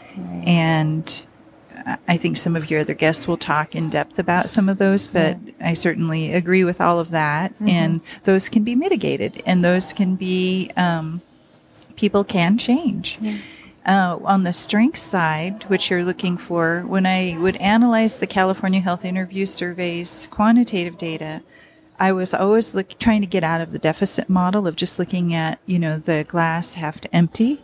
And 0.47 1.27
I- 2.09 2.17
think 2.17 2.37
some 2.37 2.57
of 2.57 2.71
your 2.71 2.81
other 2.81 2.95
guests 2.95 3.29
will 3.29 3.37
talk 3.37 3.75
in 3.75 3.91
depth 3.91 4.19
about 4.19 4.49
some 4.49 4.69
of 4.69 4.79
those, 4.79 5.07
but 5.07 5.37
I 5.61 5.75
certainly 5.75 6.33
agree 6.33 6.65
with 6.65 6.81
all 6.81 6.99
of 6.99 7.11
that. 7.11 7.53
And 7.67 8.01
those 8.25 8.49
can 8.49 8.65
be 8.65 8.75
mitigated, 8.75 9.43
and 9.47 9.65
those 9.65 9.93
can 9.93 10.17
be, 10.17 10.71
um, 10.77 11.21
people 11.97 12.25
can 12.25 12.57
change. 12.59 13.19
Uh, 13.87 14.19
on 14.25 14.45
the 14.45 14.53
strength 14.53 14.99
side, 14.99 15.65
which 15.65 15.91
you're 15.91 16.05
looking 16.05 16.39
for, 16.39 16.85
when 16.87 17.05
I 17.05 17.37
would 17.39 17.57
analyze 17.57 18.19
the 18.19 18.27
California 18.27 18.81
Health 18.81 19.05
Interview 19.05 19.45
Survey's 19.45 20.27
quantitative 20.31 20.97
data, 20.97 21.43
I 22.01 22.13
was 22.13 22.33
always 22.33 22.75
look, 22.75 22.99
trying 22.99 23.21
to 23.21 23.27
get 23.27 23.45
out 23.45 23.61
of 23.61 23.73
the 23.73 23.79
deficit 23.79 24.31
model 24.31 24.67
of 24.67 24.75
just 24.75 24.99
looking 24.99 25.35
at, 25.35 25.59
you 25.67 25.79
know, 25.79 25.99
the 25.99 26.25
glass 26.27 26.75
half 26.75 26.99
empty 27.13 27.61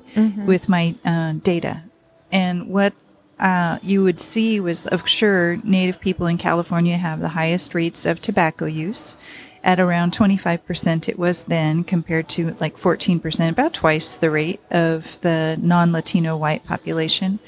with 0.47 0.69
my 0.69 0.95
uh, 1.07 1.33
data. 1.43 1.85
And 2.31 2.69
what 2.69 2.93
uh, 3.40 3.78
you 3.82 4.02
would 4.04 4.20
see 4.20 4.61
was, 4.61 4.87
of 4.87 5.09
sure, 5.09 5.56
Native 5.64 5.99
people 5.99 6.26
in 6.26 6.37
California 6.37 6.97
have 6.97 7.20
the 7.20 7.30
highest 7.30 7.75
rates 7.75 8.04
of 8.04 8.20
tobacco 8.20 8.66
use. 8.66 9.16
At 9.64 9.80
around 9.80 10.12
25% 10.12 11.09
it 11.09 11.18
was 11.18 11.44
then 11.44 11.82
compared 11.85 12.28
to 12.30 12.52
like 12.61 12.76
14%, 12.76 13.50
about 13.50 13.75
twice 13.75 14.14
the 14.14 14.30
rate 14.30 14.61
of 14.70 15.20
the 15.23 15.59
non-Latino 15.61 16.37
white 16.37 16.64
population. 16.66 17.40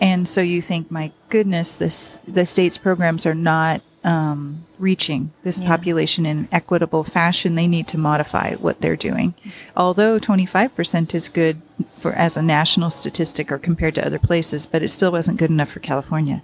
And 0.00 0.28
so 0.28 0.40
you 0.40 0.60
think, 0.60 0.90
my 0.90 1.12
goodness, 1.28 1.76
this, 1.76 2.18
the 2.28 2.44
state's 2.44 2.76
programs 2.76 3.24
are 3.24 3.34
not 3.34 3.82
um, 4.04 4.64
reaching 4.78 5.32
this 5.44 5.60
population 5.60 6.26
in 6.26 6.48
equitable 6.50 7.04
fashion. 7.04 7.54
They 7.54 7.68
need 7.68 7.88
to 7.88 7.98
modify 7.98 8.54
what 8.54 8.80
they're 8.80 8.96
doing. 8.96 9.34
Although 9.76 10.18
25% 10.18 11.14
is 11.14 11.28
good 11.28 11.62
for 12.02 12.12
as 12.12 12.36
a 12.36 12.42
national 12.42 12.90
statistic 12.90 13.50
or 13.50 13.58
compared 13.58 13.94
to 13.94 14.04
other 14.04 14.18
places, 14.18 14.66
but 14.66 14.82
it 14.82 14.88
still 14.88 15.12
wasn't 15.12 15.38
good 15.38 15.50
enough 15.50 15.70
for 15.70 15.80
California. 15.80 16.42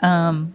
Um, 0.00 0.54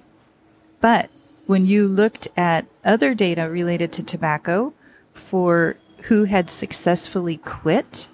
but 0.79 1.09
when 1.45 1.65
you 1.65 1.87
looked 1.87 2.27
at 2.37 2.65
other 2.83 3.13
data 3.13 3.49
related 3.49 3.91
to 3.93 4.03
tobacco 4.03 4.73
for 5.13 5.75
who 6.03 6.23
had 6.23 6.49
successfully 6.49 7.37
quit, 7.37 8.09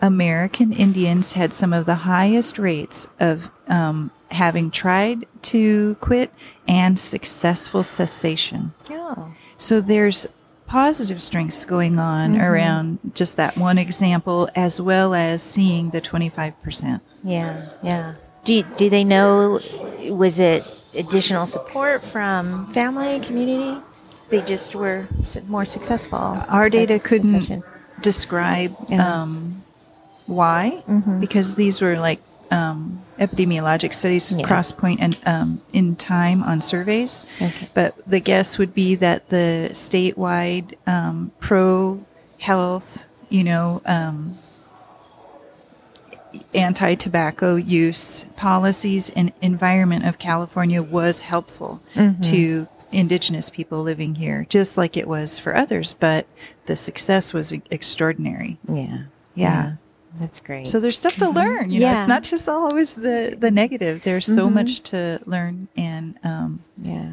American 0.00 0.72
Indians 0.72 1.32
had 1.32 1.54
some 1.54 1.72
of 1.72 1.86
the 1.86 1.94
highest 1.94 2.58
rates 2.58 3.08
of 3.20 3.50
um, 3.68 4.10
having 4.30 4.70
tried 4.70 5.24
to 5.42 5.94
quit 6.00 6.32
and 6.68 6.98
successful 6.98 7.82
cessation. 7.82 8.74
Oh. 8.90 9.32
So 9.56 9.80
there's 9.80 10.26
positive 10.66 11.22
strengths 11.22 11.64
going 11.64 11.98
on 11.98 12.40
around 12.40 12.98
just 13.14 13.36
that 13.36 13.56
one 13.56 13.78
example, 13.78 14.48
as 14.54 14.80
well 14.80 15.14
as 15.14 15.42
seeing 15.42 15.90
the 15.90 16.00
25%. 16.00 17.00
Yeah. 17.24 17.66
Yeah. 17.82 18.14
Do 18.44 18.62
do 18.76 18.88
they 18.90 19.04
know? 19.04 19.60
Was 20.10 20.38
it 20.38 20.64
additional 20.94 21.46
support 21.46 22.04
from 22.04 22.72
family, 22.72 23.18
community? 23.20 23.80
They 24.28 24.40
just 24.42 24.74
were 24.74 25.06
more 25.46 25.64
successful. 25.64 26.18
Our 26.48 26.68
data 26.70 26.98
couldn't 26.98 27.30
cessation. 27.30 27.62
describe 28.02 28.74
Yeah. 28.88 29.22
um, 29.22 29.62
why, 30.26 30.82
Mm-hmm. 30.88 31.20
because 31.20 31.54
these 31.54 31.80
were 31.80 31.96
like 31.98 32.20
um, 32.50 33.00
epidemiologic 33.18 33.92
studies, 33.94 34.32
Yeah. 34.32 34.46
cross 34.46 34.72
point 34.72 35.00
and 35.00 35.16
um, 35.26 35.60
in 35.72 35.96
time 35.96 36.42
on 36.42 36.60
surveys. 36.60 37.24
Okay. 37.40 37.68
But 37.74 37.94
the 38.06 38.20
guess 38.20 38.58
would 38.58 38.74
be 38.74 38.94
that 38.96 39.28
the 39.28 39.70
statewide 39.72 40.74
um, 40.86 41.32
pro 41.40 42.04
health, 42.38 43.06
you 43.28 43.42
know, 43.44 43.82
um, 43.86 44.36
anti 46.54 46.94
tobacco 46.94 47.56
use 47.56 48.24
policies 48.36 49.10
and 49.10 49.32
environment 49.42 50.04
of 50.06 50.18
California 50.18 50.82
was 50.82 51.22
helpful 51.22 51.80
Mm-hmm. 51.94 52.20
to 52.22 52.68
indigenous 52.92 53.50
people 53.50 53.82
living 53.82 54.14
here, 54.14 54.46
just 54.48 54.76
like 54.76 54.96
it 54.96 55.08
was 55.08 55.38
for 55.38 55.56
others. 55.56 55.94
But 55.94 56.26
the 56.66 56.76
success 56.76 57.32
was 57.34 57.52
extraordinary. 57.70 58.58
Yeah. 58.72 58.98
Yeah. 59.34 59.72
That's 60.18 60.40
great. 60.40 60.66
So 60.66 60.80
there's 60.80 60.98
stuff 60.98 61.16
to 61.16 61.28
learn. 61.28 61.70
You 61.70 61.80
know, 61.80 61.98
it's 61.98 62.08
not 62.08 62.22
just 62.22 62.48
always 62.48 62.94
the 62.94 63.36
the 63.38 63.50
negative. 63.50 64.02
There's 64.02 64.26
so 64.26 64.48
much 64.48 64.80
to 64.90 65.20
learn 65.26 65.68
and 65.76 66.18
um, 66.24 66.62
yeah. 66.82 67.12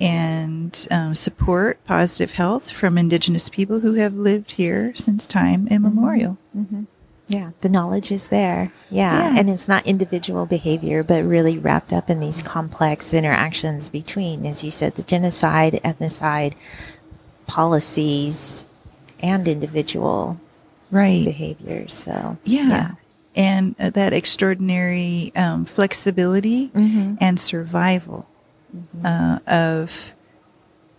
and 0.00 0.88
um, 0.90 1.14
support 1.14 1.84
positive 1.84 2.32
health 2.32 2.70
from 2.70 2.96
Indigenous 2.96 3.48
people 3.48 3.80
who 3.80 3.94
have 3.94 4.14
lived 4.14 4.52
here 4.52 4.94
since 4.94 5.26
time 5.26 5.68
immemorial. 5.68 6.38
Yeah, 7.26 7.50
the 7.62 7.68
knowledge 7.70 8.12
is 8.12 8.28
there. 8.28 8.70
Yeah. 8.90 9.32
Yeah. 9.32 9.38
And 9.38 9.48
it's 9.48 9.66
not 9.66 9.86
individual 9.86 10.44
behavior, 10.46 11.02
but 11.02 11.24
really 11.24 11.56
wrapped 11.56 11.92
up 11.92 12.10
in 12.10 12.20
these 12.20 12.42
complex 12.42 13.14
interactions 13.14 13.88
between, 13.88 14.44
as 14.44 14.62
you 14.62 14.70
said, 14.70 14.94
the 14.94 15.02
genocide, 15.02 15.80
ethnocide, 15.82 16.54
policies, 17.46 18.66
and 19.20 19.48
individual 19.48 20.38
Right. 20.94 21.24
behaviors. 21.24 21.94
So, 21.94 22.38
Yeah. 22.44 22.92
And 23.36 23.74
uh, 23.80 23.90
that 23.90 24.12
extraordinary 24.12 25.32
um, 25.34 25.64
flexibility 25.64 26.70
and 27.20 27.38
survival 27.40 28.28
uh, 29.04 29.40
of, 29.48 30.12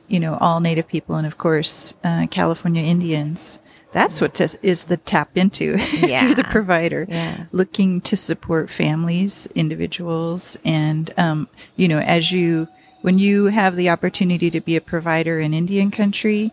you 0.09 0.19
know, 0.19 0.35
all 0.41 0.59
Native 0.59 0.87
people 0.87 1.15
and, 1.15 1.25
of 1.25 1.37
course, 1.37 1.93
uh, 2.03 2.27
California 2.29 2.83
Indians. 2.83 3.59
That's 3.93 4.19
what 4.19 4.41
is 4.61 4.83
the 4.85 4.97
tap 4.97 5.37
into 5.37 5.77
Yeah. 5.93 6.25
you're 6.25 6.35
the 6.35 6.43
provider. 6.43 7.05
Yeah. 7.07 7.45
Looking 7.53 8.01
to 8.01 8.17
support 8.17 8.69
families, 8.69 9.47
individuals, 9.55 10.57
and, 10.65 11.13
um, 11.17 11.47
you 11.77 11.87
know, 11.87 11.99
as 11.99 12.33
you, 12.33 12.67
when 13.01 13.17
you 13.17 13.45
have 13.45 13.77
the 13.77 13.89
opportunity 13.89 14.51
to 14.51 14.59
be 14.59 14.75
a 14.75 14.81
provider 14.81 15.39
in 15.39 15.53
Indian 15.53 15.89
country, 15.91 16.51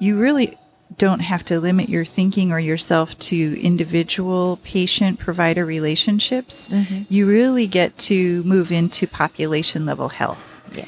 you 0.00 0.18
really 0.18 0.56
don't 0.98 1.20
have 1.20 1.44
to 1.46 1.60
limit 1.60 1.88
your 1.88 2.04
thinking 2.04 2.52
or 2.52 2.60
yourself 2.60 3.18
to 3.18 3.60
individual 3.60 4.58
patient 4.62 5.18
provider 5.18 5.64
relationships. 5.64 6.68
Mm-hmm. 6.68 7.02
You 7.08 7.26
really 7.26 7.66
get 7.66 7.96
to 7.98 8.42
move 8.42 8.70
into 8.72 9.06
population 9.06 9.86
level 9.86 10.10
health. 10.10 10.62
yeah. 10.76 10.84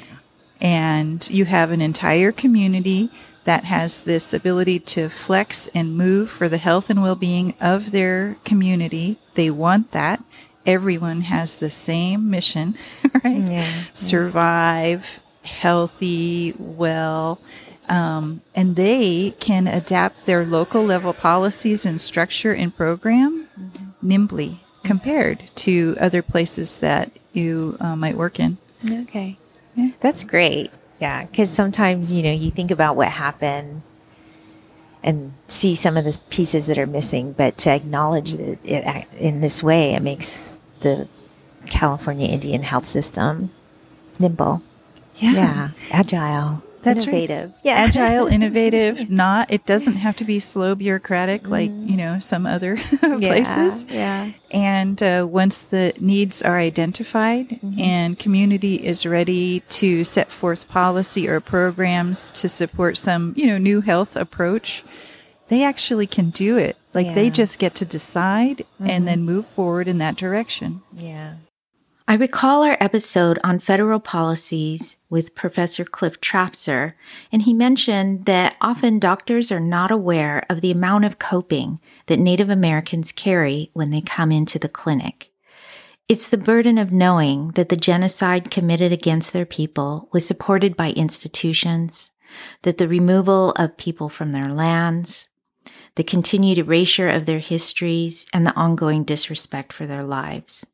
And 0.60 1.28
you 1.30 1.44
have 1.46 1.70
an 1.70 1.80
entire 1.80 2.30
community 2.30 3.10
that 3.44 3.64
has 3.64 4.02
this 4.02 4.32
ability 4.32 4.78
to 4.78 5.08
flex 5.08 5.68
and 5.74 5.96
move 5.96 6.30
for 6.30 6.48
the 6.48 6.58
health 6.58 6.90
and 6.90 7.02
well 7.02 7.16
being 7.16 7.54
of 7.60 7.90
their 7.90 8.36
community. 8.44 9.18
They 9.34 9.50
want 9.50 9.90
that. 9.92 10.22
Everyone 10.64 11.22
has 11.22 11.56
the 11.56 11.70
same 11.70 12.30
mission, 12.30 12.76
right? 13.24 13.48
Yeah. 13.48 13.68
Survive, 13.94 15.20
healthy, 15.44 16.54
well, 16.58 17.40
um, 17.88 18.42
and 18.54 18.76
they 18.76 19.34
can 19.40 19.66
adapt 19.66 20.24
their 20.24 20.44
local 20.44 20.82
level 20.84 21.12
policies 21.12 21.84
and 21.84 22.00
structure 22.00 22.54
and 22.54 22.74
program 22.76 23.48
nimbly 24.00 24.62
compared 24.82 25.50
to 25.54 25.96
other 26.00 26.22
places 26.22 26.78
that 26.78 27.10
you 27.32 27.76
uh, 27.80 27.96
might 27.96 28.16
work 28.16 28.38
in. 28.40 28.58
Okay. 28.88 29.38
Yeah. 29.74 29.90
That's 30.00 30.24
great. 30.24 30.70
Yeah. 31.00 31.24
Because 31.24 31.50
sometimes, 31.50 32.12
you 32.12 32.22
know, 32.22 32.32
you 32.32 32.50
think 32.50 32.70
about 32.70 32.96
what 32.96 33.08
happened 33.08 33.82
and 35.02 35.32
see 35.48 35.74
some 35.74 35.96
of 35.96 36.04
the 36.04 36.18
pieces 36.30 36.66
that 36.66 36.78
are 36.78 36.86
missing, 36.86 37.32
but 37.32 37.58
to 37.58 37.70
acknowledge 37.70 38.34
that 38.34 38.58
it 38.64 39.06
in 39.18 39.40
this 39.40 39.62
way, 39.62 39.94
it 39.94 40.02
makes 40.02 40.58
the 40.80 41.08
California 41.66 42.28
Indian 42.28 42.62
health 42.62 42.86
system 42.86 43.50
nimble. 44.18 44.62
Yeah. 45.16 45.70
Agile. 45.90 46.62
That's 46.82 47.06
right. 47.06 47.14
innovative. 47.14 47.52
Yeah. 47.62 47.74
Agile, 47.74 48.26
innovative, 48.26 49.10
not, 49.10 49.52
it 49.52 49.66
doesn't 49.66 49.94
have 49.94 50.16
to 50.16 50.24
be 50.24 50.38
slow 50.38 50.74
bureaucratic 50.74 51.48
like, 51.48 51.70
mm. 51.70 51.90
you 51.90 51.96
know, 51.96 52.18
some 52.18 52.46
other 52.46 52.76
places. 53.00 53.84
Yeah. 53.88 54.26
yeah. 54.26 54.32
And 54.50 55.02
uh, 55.02 55.26
once 55.28 55.62
the 55.62 55.94
needs 56.00 56.42
are 56.42 56.58
identified 56.58 57.48
mm-hmm. 57.48 57.80
and 57.80 58.18
community 58.18 58.74
is 58.84 59.06
ready 59.06 59.60
to 59.60 60.04
set 60.04 60.30
forth 60.30 60.68
policy 60.68 61.28
or 61.28 61.40
programs 61.40 62.30
to 62.32 62.48
support 62.48 62.98
some, 62.98 63.32
you 63.36 63.46
know, 63.46 63.58
new 63.58 63.80
health 63.80 64.16
approach, 64.16 64.84
they 65.48 65.62
actually 65.64 66.06
can 66.06 66.30
do 66.30 66.56
it. 66.56 66.76
Like 66.94 67.14
they 67.14 67.30
just 67.30 67.58
get 67.58 67.74
to 67.76 67.86
decide 67.86 68.66
and 68.78 69.08
then 69.08 69.20
mm-hmm. 69.20 69.26
move 69.26 69.46
forward 69.46 69.88
in 69.88 69.98
that 69.98 70.16
direction. 70.16 70.82
Yeah. 70.92 71.36
I 72.08 72.14
recall 72.14 72.64
our 72.64 72.76
episode 72.80 73.38
on 73.44 73.60
federal 73.60 74.00
policies 74.00 74.96
with 75.08 75.36
Professor 75.36 75.84
Cliff 75.84 76.20
Trafzer, 76.20 76.94
and 77.30 77.42
he 77.42 77.54
mentioned 77.54 78.24
that 78.24 78.56
often 78.60 78.98
doctors 78.98 79.52
are 79.52 79.60
not 79.60 79.92
aware 79.92 80.44
of 80.50 80.60
the 80.60 80.72
amount 80.72 81.04
of 81.04 81.20
coping 81.20 81.78
that 82.06 82.18
Native 82.18 82.50
Americans 82.50 83.12
carry 83.12 83.70
when 83.72 83.90
they 83.90 84.00
come 84.00 84.32
into 84.32 84.58
the 84.58 84.68
clinic. 84.68 85.30
It's 86.08 86.28
the 86.28 86.36
burden 86.36 86.76
of 86.76 86.90
knowing 86.90 87.48
that 87.50 87.68
the 87.68 87.76
genocide 87.76 88.50
committed 88.50 88.90
against 88.90 89.32
their 89.32 89.46
people 89.46 90.08
was 90.12 90.26
supported 90.26 90.76
by 90.76 90.90
institutions, 90.90 92.10
that 92.62 92.78
the 92.78 92.88
removal 92.88 93.52
of 93.52 93.76
people 93.76 94.08
from 94.08 94.32
their 94.32 94.52
lands, 94.52 95.28
the 95.94 96.02
continued 96.02 96.58
erasure 96.58 97.08
of 97.08 97.26
their 97.26 97.38
histories, 97.38 98.26
and 98.32 98.44
the 98.44 98.56
ongoing 98.56 99.04
disrespect 99.04 99.72
for 99.72 99.86
their 99.86 100.02
lives. 100.02 100.66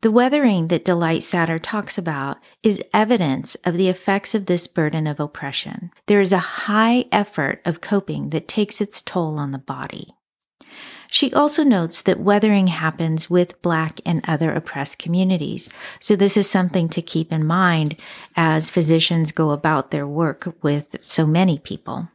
The 0.00 0.10
weathering 0.10 0.68
that 0.68 0.84
Delight 0.84 1.20
Satter 1.20 1.58
talks 1.60 1.96
about 1.96 2.38
is 2.62 2.82
evidence 2.92 3.54
of 3.64 3.76
the 3.76 3.88
effects 3.88 4.34
of 4.34 4.46
this 4.46 4.66
burden 4.66 5.06
of 5.06 5.18
oppression. 5.18 5.90
There 6.06 6.20
is 6.20 6.32
a 6.32 6.38
high 6.38 7.06
effort 7.10 7.62
of 7.64 7.80
coping 7.80 8.30
that 8.30 8.48
takes 8.48 8.80
its 8.80 9.00
toll 9.00 9.38
on 9.38 9.52
the 9.52 9.58
body. 9.58 10.14
She 11.10 11.32
also 11.32 11.62
notes 11.62 12.02
that 12.02 12.18
weathering 12.18 12.66
happens 12.66 13.30
with 13.30 13.62
Black 13.62 14.00
and 14.04 14.24
other 14.26 14.52
oppressed 14.52 14.98
communities. 14.98 15.70
So 16.00 16.16
this 16.16 16.36
is 16.36 16.50
something 16.50 16.88
to 16.88 17.00
keep 17.00 17.30
in 17.30 17.46
mind 17.46 18.00
as 18.36 18.68
physicians 18.68 19.30
go 19.30 19.52
about 19.52 19.90
their 19.90 20.08
work 20.08 20.56
with 20.60 20.96
so 21.02 21.26
many 21.26 21.58
people. 21.58 22.08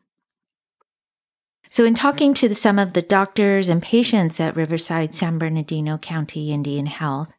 So, 1.71 1.85
in 1.85 1.93
talking 1.93 2.33
to 2.33 2.49
the, 2.49 2.55
some 2.55 2.79
of 2.79 2.93
the 2.93 3.01
doctors 3.03 3.69
and 3.69 3.81
patients 3.81 4.39
at 4.39 4.55
Riverside 4.55 5.13
San 5.13 5.37
Bernardino 5.37 5.99
County 5.99 6.51
Indian 6.51 6.87
Health, 6.87 7.31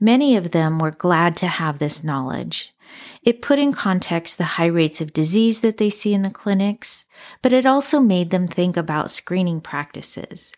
many 0.00 0.36
of 0.36 0.52
them 0.52 0.78
were 0.78 0.90
glad 0.90 1.36
to 1.38 1.46
have 1.46 1.78
this 1.78 2.02
knowledge. 2.02 2.74
It 3.22 3.42
put 3.42 3.58
in 3.58 3.72
context 3.72 4.38
the 4.38 4.44
high 4.44 4.66
rates 4.66 5.02
of 5.02 5.12
disease 5.12 5.60
that 5.60 5.76
they 5.76 5.90
see 5.90 6.14
in 6.14 6.22
the 6.22 6.30
clinics, 6.30 7.04
but 7.42 7.52
it 7.52 7.66
also 7.66 8.00
made 8.00 8.30
them 8.30 8.46
think 8.46 8.78
about 8.78 9.10
screening 9.10 9.60
practices. 9.60 10.52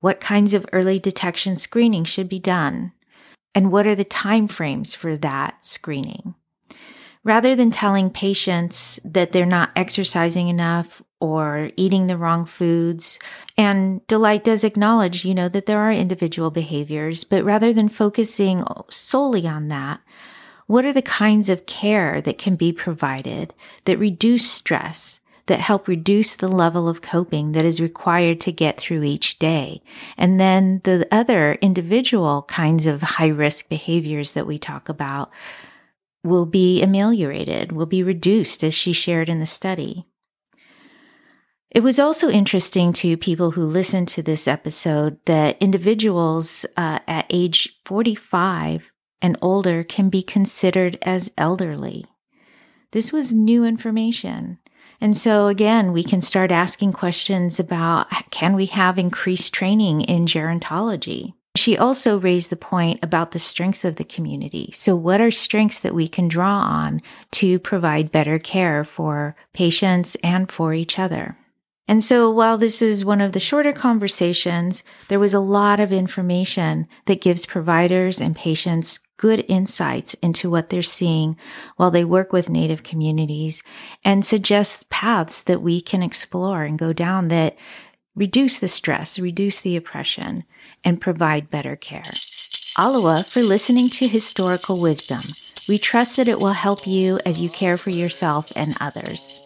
What 0.00 0.20
kinds 0.20 0.54
of 0.54 0.66
early 0.72 0.98
detection 0.98 1.58
screening 1.58 2.04
should 2.04 2.28
be 2.28 2.38
done? 2.38 2.92
And 3.54 3.70
what 3.70 3.86
are 3.86 3.94
the 3.94 4.04
time 4.04 4.48
frames 4.48 4.94
for 4.94 5.16
that 5.18 5.64
screening? 5.64 6.34
Rather 7.22 7.54
than 7.54 7.70
telling 7.70 8.10
patients 8.10 8.98
that 9.04 9.32
they're 9.32 9.46
not 9.46 9.70
exercising 9.76 10.48
enough 10.48 11.02
or 11.22 11.70
eating 11.76 12.08
the 12.08 12.16
wrong 12.16 12.44
foods, 12.44 13.20
and 13.56 14.04
Delight 14.08 14.42
does 14.42 14.64
acknowledge, 14.64 15.24
you 15.24 15.34
know, 15.34 15.48
that 15.48 15.66
there 15.66 15.78
are 15.78 15.92
individual 15.92 16.50
behaviors, 16.50 17.22
but 17.22 17.44
rather 17.44 17.72
than 17.72 17.88
focusing 17.88 18.64
solely 18.90 19.46
on 19.46 19.68
that, 19.68 20.00
what 20.66 20.84
are 20.84 20.92
the 20.92 21.00
kinds 21.00 21.48
of 21.48 21.64
care 21.64 22.20
that 22.22 22.38
can 22.38 22.56
be 22.56 22.72
provided 22.72 23.54
that 23.84 23.98
reduce 23.98 24.50
stress, 24.50 25.20
that 25.46 25.60
help 25.60 25.86
reduce 25.86 26.34
the 26.34 26.48
level 26.48 26.88
of 26.88 27.02
coping 27.02 27.52
that 27.52 27.64
is 27.64 27.80
required 27.80 28.40
to 28.40 28.50
get 28.50 28.76
through 28.78 29.04
each 29.04 29.38
day? 29.38 29.80
And 30.16 30.40
then 30.40 30.80
the 30.82 31.06
other 31.12 31.54
individual 31.60 32.42
kinds 32.48 32.88
of 32.88 33.00
high 33.00 33.28
risk 33.28 33.68
behaviors 33.68 34.32
that 34.32 34.46
we 34.48 34.58
talk 34.58 34.88
about 34.88 35.30
will 36.24 36.46
be 36.46 36.82
ameliorated, 36.82 37.70
will 37.70 37.86
be 37.86 38.02
reduced, 38.02 38.64
as 38.64 38.74
she 38.74 38.92
shared 38.92 39.28
in 39.28 39.38
the 39.38 39.46
study. 39.46 40.06
It 41.74 41.82
was 41.82 41.98
also 41.98 42.28
interesting 42.28 42.92
to 42.94 43.16
people 43.16 43.52
who 43.52 43.62
listened 43.62 44.06
to 44.08 44.22
this 44.22 44.46
episode 44.46 45.18
that 45.24 45.56
individuals 45.58 46.66
uh, 46.76 46.98
at 47.08 47.24
age 47.30 47.80
45 47.86 48.92
and 49.22 49.38
older 49.40 49.82
can 49.82 50.10
be 50.10 50.22
considered 50.22 50.98
as 51.00 51.30
elderly. 51.38 52.04
This 52.90 53.10
was 53.10 53.32
new 53.32 53.64
information. 53.64 54.58
And 55.00 55.16
so, 55.16 55.46
again, 55.46 55.92
we 55.92 56.04
can 56.04 56.20
start 56.20 56.52
asking 56.52 56.92
questions 56.92 57.58
about 57.58 58.06
can 58.30 58.54
we 58.54 58.66
have 58.66 58.98
increased 58.98 59.54
training 59.54 60.02
in 60.02 60.26
gerontology? 60.26 61.32
She 61.56 61.78
also 61.78 62.20
raised 62.20 62.50
the 62.50 62.56
point 62.56 63.00
about 63.02 63.30
the 63.30 63.38
strengths 63.38 63.84
of 63.84 63.96
the 63.96 64.04
community. 64.04 64.70
So, 64.74 64.94
what 64.94 65.22
are 65.22 65.30
strengths 65.30 65.80
that 65.80 65.94
we 65.94 66.06
can 66.06 66.28
draw 66.28 66.58
on 66.60 67.00
to 67.32 67.58
provide 67.58 68.12
better 68.12 68.38
care 68.38 68.84
for 68.84 69.36
patients 69.54 70.16
and 70.22 70.52
for 70.52 70.74
each 70.74 70.98
other? 70.98 71.38
And 71.88 72.02
so, 72.02 72.30
while 72.30 72.58
this 72.58 72.80
is 72.80 73.04
one 73.04 73.20
of 73.20 73.32
the 73.32 73.40
shorter 73.40 73.72
conversations, 73.72 74.82
there 75.08 75.18
was 75.18 75.34
a 75.34 75.40
lot 75.40 75.80
of 75.80 75.92
information 75.92 76.86
that 77.06 77.20
gives 77.20 77.44
providers 77.44 78.20
and 78.20 78.36
patients 78.36 79.00
good 79.16 79.44
insights 79.48 80.14
into 80.14 80.50
what 80.50 80.70
they're 80.70 80.82
seeing 80.82 81.36
while 81.76 81.90
they 81.90 82.04
work 82.04 82.32
with 82.32 82.48
Native 82.50 82.82
communities 82.82 83.62
and 84.04 84.24
suggests 84.24 84.84
paths 84.90 85.42
that 85.42 85.62
we 85.62 85.80
can 85.80 86.02
explore 86.02 86.64
and 86.64 86.78
go 86.78 86.92
down 86.92 87.28
that 87.28 87.56
reduce 88.14 88.58
the 88.58 88.68
stress, 88.68 89.18
reduce 89.18 89.60
the 89.60 89.76
oppression, 89.76 90.44
and 90.84 91.00
provide 91.00 91.50
better 91.50 91.76
care. 91.76 92.02
Alawa 92.78 93.28
for 93.30 93.42
listening 93.42 93.88
to 93.88 94.08
historical 94.08 94.80
wisdom. 94.80 95.20
We 95.68 95.78
trust 95.78 96.16
that 96.16 96.28
it 96.28 96.38
will 96.38 96.52
help 96.52 96.86
you 96.86 97.20
as 97.26 97.40
you 97.40 97.48
care 97.50 97.76
for 97.76 97.90
yourself 97.90 98.50
and 98.56 98.74
others. 98.80 99.41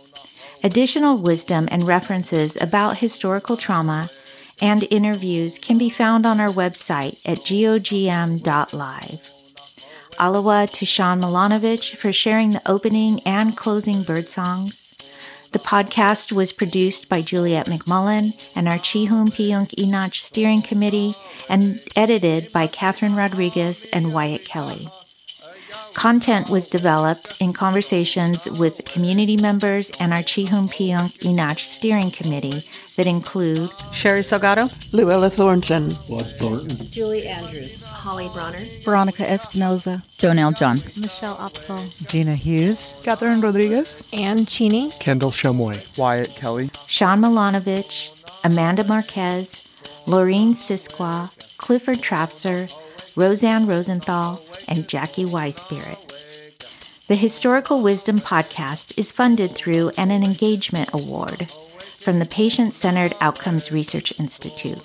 Additional 0.66 1.16
wisdom 1.16 1.68
and 1.70 1.84
references 1.84 2.60
about 2.60 2.98
historical 2.98 3.56
trauma 3.56 4.02
and 4.60 4.82
interviews 4.90 5.58
can 5.58 5.78
be 5.78 5.90
found 5.90 6.26
on 6.26 6.40
our 6.40 6.48
website 6.48 7.24
at 7.24 7.38
gogm.live. 7.38 8.42
Alawa 10.18 10.68
to 10.72 10.84
Sean 10.84 11.20
Milanovich 11.20 11.94
for 11.94 12.12
sharing 12.12 12.50
the 12.50 12.62
opening 12.66 13.20
and 13.24 13.56
closing 13.56 14.02
bird 14.02 14.24
songs. 14.24 15.48
The 15.52 15.60
podcast 15.60 16.32
was 16.32 16.50
produced 16.50 17.08
by 17.08 17.22
Juliet 17.22 17.66
McMullin 17.66 18.56
and 18.56 18.66
our 18.66 18.74
Chihum 18.74 19.26
Piyunk 19.28 19.78
Enoch 19.78 20.16
Steering 20.16 20.62
Committee 20.62 21.12
and 21.48 21.80
edited 21.94 22.52
by 22.52 22.66
Catherine 22.66 23.14
Rodriguez 23.14 23.86
and 23.92 24.12
Wyatt 24.12 24.44
Kelly. 24.44 24.88
Content 25.96 26.50
was 26.50 26.68
developed 26.68 27.40
in 27.40 27.54
conversations 27.54 28.60
with 28.60 28.84
community 28.84 29.38
members 29.40 29.90
and 29.98 30.12
our 30.12 30.18
Chihum 30.18 30.68
Piyunk 30.68 31.24
Enoch 31.24 31.58
Steering 31.58 32.10
Committee 32.10 32.60
that 32.96 33.06
include 33.06 33.70
Sherry 33.94 34.20
Salgado, 34.20 34.68
Luella 34.92 35.30
Thornton, 35.30 35.84
Bud 36.06 36.26
Thornton, 36.36 36.90
Julie 36.90 37.26
Andrews, 37.26 37.82
Holly 37.82 38.28
Bronner, 38.34 38.58
Veronica 38.84 39.22
Espinoza, 39.22 40.04
Jonelle 40.18 40.54
John, 40.54 40.76
Michelle 41.00 41.36
Upsall, 41.36 42.10
Gina 42.10 42.34
Hughes, 42.34 43.00
Catherine 43.02 43.40
Rodriguez, 43.40 44.12
Ann 44.20 44.44
Cheney, 44.44 44.90
Kendall 45.00 45.30
Shumway, 45.30 45.98
Wyatt 45.98 46.36
Kelly, 46.38 46.68
Sean 46.86 47.22
Milanovich, 47.22 48.12
Amanda 48.44 48.86
Marquez, 48.86 50.04
Laureen 50.06 50.52
Siskwa, 50.52 51.32
Clifford 51.56 51.96
Trafzer, 51.96 52.68
Roseanne 53.16 53.66
Rosenthal, 53.66 54.40
and 54.68 54.86
Jackie 54.88 55.24
Spirit. 55.56 55.98
The 57.08 57.16
Historical 57.16 57.82
Wisdom 57.82 58.16
Podcast 58.16 58.98
is 58.98 59.10
funded 59.12 59.50
through 59.52 59.90
an, 59.96 60.10
an 60.10 60.22
engagement 60.22 60.90
award 60.92 61.50
from 61.50 62.18
the 62.18 62.26
Patient 62.26 62.74
Centered 62.74 63.14
Outcomes 63.20 63.72
Research 63.72 64.20
Institute. 64.20 64.82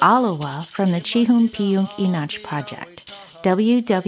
Alawa 0.00 0.66
from 0.70 0.92
the 0.92 0.98
Chihum 0.98 1.48
Piyunk 1.48 1.90
Inach 1.98 2.42
Project. 2.44 3.06
www.gogm.live. 3.44 3.98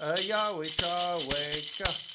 Ina 0.00 0.36
ha 0.36 2.09